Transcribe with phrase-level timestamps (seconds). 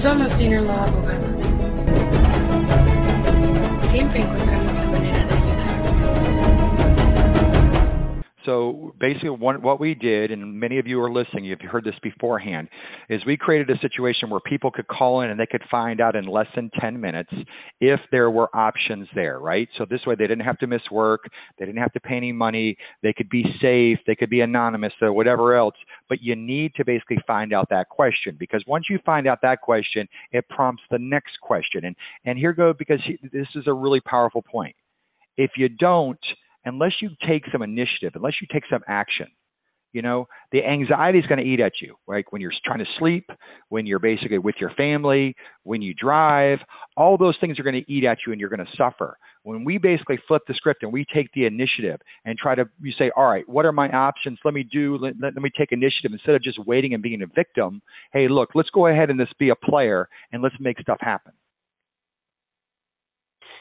[0.00, 1.48] Somos Senior Law Abogados.
[3.88, 5.35] Siempre encontramos la manera de
[8.46, 11.84] So basically, one, what we did, and many of you are listening, if you heard
[11.84, 12.68] this beforehand,
[13.10, 16.14] is we created a situation where people could call in and they could find out
[16.16, 17.30] in less than 10 minutes
[17.80, 19.68] if there were options there, right?
[19.76, 21.24] So this way they didn't have to miss work,
[21.58, 24.92] they didn't have to pay any money, they could be safe, they could be anonymous,
[25.02, 25.74] or whatever else.
[26.08, 29.60] But you need to basically find out that question because once you find out that
[29.60, 31.84] question, it prompts the next question.
[31.84, 34.76] And and here go because he, this is a really powerful point.
[35.36, 36.18] If you don't,
[36.66, 39.28] unless you take some initiative, unless you take some action,
[39.92, 42.26] you know, the anxiety is going to eat at you, right?
[42.28, 43.30] When you're trying to sleep,
[43.70, 46.58] when you're basically with your family, when you drive,
[46.98, 49.16] all those things are going to eat at you and you're going to suffer.
[49.42, 52.92] When we basically flip the script and we take the initiative and try to, you
[52.98, 54.38] say, all right, what are my options?
[54.44, 57.26] Let me do, let, let me take initiative instead of just waiting and being a
[57.26, 57.80] victim.
[58.12, 61.32] Hey, look, let's go ahead and let's be a player and let's make stuff happen.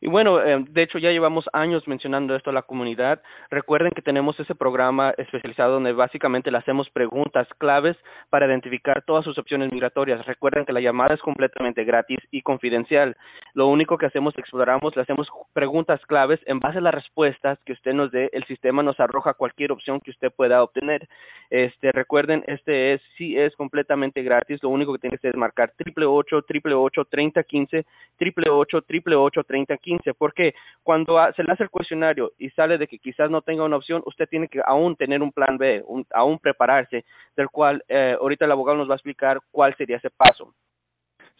[0.00, 3.20] Y bueno, eh, de hecho ya llevamos años mencionando esto a la comunidad.
[3.50, 7.96] Recuerden que tenemos ese programa especializado donde básicamente le hacemos preguntas claves
[8.30, 10.24] para identificar todas sus opciones migratorias.
[10.26, 13.16] Recuerden que la llamada es completamente gratis y confidencial.
[13.54, 17.72] Lo único que hacemos, exploramos, le hacemos preguntas claves en base a las respuestas que
[17.72, 18.30] usted nos dé.
[18.32, 21.08] El sistema nos arroja cualquier opción que usted pueda obtener.
[21.50, 24.62] Este, recuerden, este es sí es completamente gratis.
[24.62, 28.50] Lo único que tiene que hacer es marcar triple ocho triple ocho treinta quince triple
[28.50, 29.76] ocho triple ocho treinta
[30.18, 33.76] porque cuando se le hace el cuestionario y sale de que quizás no tenga una
[33.76, 37.04] opción, usted tiene que aún tener un plan B, aún prepararse,
[37.36, 40.52] del cual eh, ahorita el abogado nos va a explicar cuál sería ese paso.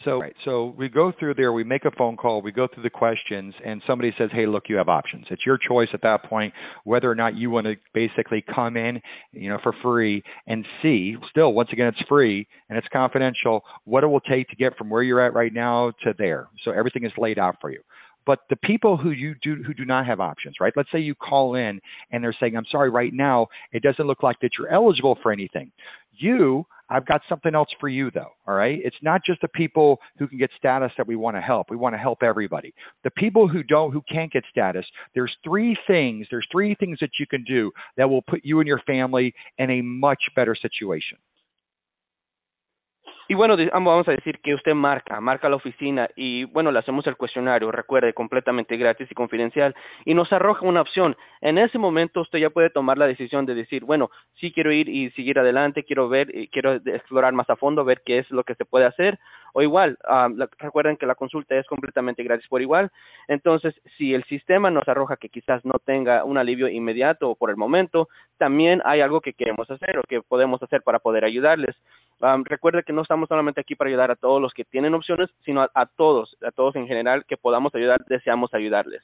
[0.05, 2.85] So, right, so we go through there, we make a phone call, we go through
[2.85, 5.27] the questions, and somebody says, "Hey, look, you have options.
[5.29, 9.03] It's your choice at that point whether or not you want to basically come in,
[9.33, 11.17] you know, for free and see.
[11.31, 13.65] Still, once again, it's free and it's confidential.
[13.85, 16.47] What it will take to get from where you're at right now to there.
[16.65, 17.81] So everything is laid out for you.
[18.29, 20.75] But the people who you do who do not have options, right?
[20.77, 21.81] Let's say you call in
[22.11, 25.33] and they're saying, "I'm sorry, right now it doesn't look like that you're eligible for
[25.33, 25.73] anything."
[26.13, 28.33] You, I've got something else for you though.
[28.47, 31.41] All right, it's not just the people who can get status that we want to
[31.41, 31.71] help.
[31.71, 32.75] We want to help everybody.
[33.03, 34.85] The people who don't, who can't get status,
[35.15, 36.27] there's three things.
[36.31, 39.71] There's three things that you can do that will put you and your family in
[39.71, 41.17] a much better situation.
[43.31, 47.07] Y bueno, vamos a decir que usted marca, marca la oficina y bueno, le hacemos
[47.07, 49.75] el cuestionario, recuerde, completamente gratis y confidencial
[50.07, 51.15] y nos arroja una opción.
[51.43, 54.89] En ese momento usted ya puede tomar la decisión de decir, bueno, sí quiero ir
[54.89, 58.55] y seguir adelante, quiero ver, quiero explorar más a fondo, ver qué es lo que
[58.55, 59.19] se puede hacer
[59.53, 62.91] o igual, um, recuerden que la consulta es completamente gratis por igual.
[63.27, 67.51] Entonces, si el sistema nos arroja que quizás no tenga un alivio inmediato o por
[67.51, 71.77] el momento, también hay algo que queremos hacer o que podemos hacer para poder ayudarles.
[72.21, 75.31] Um, recuerde que no estamos solamente aquí para ayudar a todos los que tienen opciones,
[75.45, 79.03] sino a todos, a todos en general que podamos ayudar, deseamos ayudarles.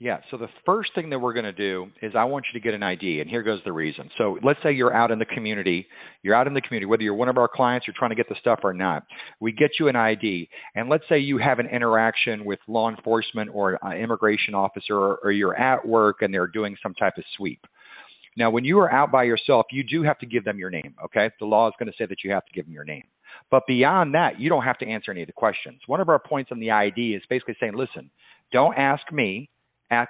[0.00, 0.18] Yeah.
[0.30, 2.74] So the first thing that we're going to do is I want you to get
[2.74, 4.10] an ID, and here goes the reason.
[4.18, 5.86] So let's say you're out in the community.
[6.22, 8.28] You're out in the community, whether you're one of our clients, you're trying to get
[8.28, 9.04] the stuff or not.
[9.40, 13.50] We get you an ID, and let's say you have an interaction with law enforcement
[13.54, 17.60] or an immigration officer, or you're at work and they're doing some type of sweep.
[18.36, 20.94] Now, when you are out by yourself, you do have to give them your name.
[21.04, 23.04] Okay, the law is going to say that you have to give them your name.
[23.50, 25.80] But beyond that, you don't have to answer any of the questions.
[25.86, 28.10] One of our points on the ID is basically saying, listen,
[28.52, 29.50] don't ask me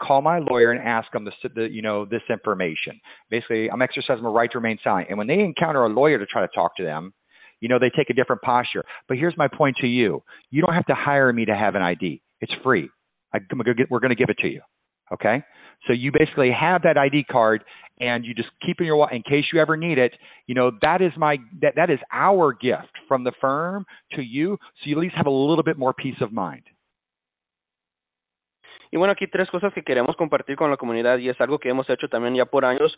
[0.01, 3.01] call my lawyer and ask them the, the, you know this information.
[3.31, 5.09] Basically, I'm exercising my right to remain silent.
[5.11, 7.13] And when they encounter a lawyer to try to talk to them,
[7.61, 8.85] you know they take a different posture.
[9.09, 11.83] But here's my point to you: you don't have to hire me to have an
[11.83, 12.23] ID.
[12.41, 12.89] It's free.
[13.35, 13.39] I,
[13.91, 14.61] we're going to give it to you.
[15.13, 15.43] Okay.
[15.87, 17.65] So you basically have that ID card
[18.01, 20.13] and you just keep in your wallet in case you ever need it.
[20.47, 24.59] You know that is my that that is our gift from the firm to you,
[24.61, 26.63] so you at least have a little bit more peace of mind.
[28.95, 31.69] Y bueno, aquí tres cosas que queremos compartir con la comunidad y es algo que
[31.69, 32.97] hemos hecho también ya por años.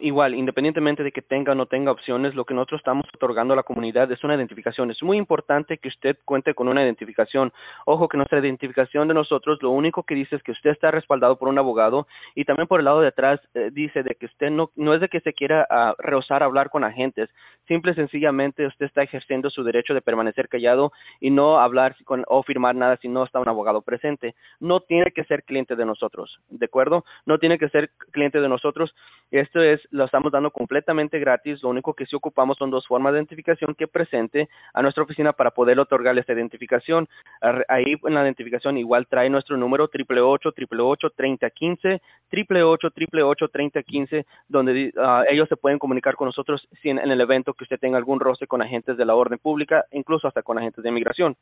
[0.00, 3.56] igual, independientemente de que tenga o no tenga opciones, lo que nosotros estamos otorgando a
[3.56, 4.90] la comunidad es una identificación.
[4.90, 7.52] Es muy importante que usted cuente con una identificación.
[7.84, 11.36] Ojo que nuestra identificación de nosotros lo único que dice es que usted está respaldado
[11.36, 14.48] por un abogado y también por el lado de atrás eh, dice de que usted
[14.48, 17.28] no, no es de que se quiera uh, rehusar hablar con agentes.
[17.66, 22.24] Simple y sencillamente usted está ejerciendo su derecho de permanecer callado y no hablar con,
[22.28, 24.34] o firmar nada si no está un abogado presente.
[24.60, 27.04] No tiene que ser cliente de nosotros, ¿de acuerdo?
[27.26, 28.94] No tiene que ser cliente de nosotros.
[29.30, 31.62] Esto es, lo estamos dando completamente gratis.
[31.62, 35.32] Lo único que sí ocupamos son dos formas de identificación que presente a nuestra oficina
[35.32, 37.08] para poder otorgarle esta identificación.
[37.68, 42.62] Ahí en la identificación igual trae nuestro número triple ocho triple ocho treinta quince triple
[42.62, 46.98] ocho triple ocho treinta quince donde uh, ellos se pueden comunicar con nosotros si en,
[46.98, 50.42] el evento que usted tenga algún roce con agentes de la orden pública, incluso hasta
[50.42, 51.36] con agentes de inmigración.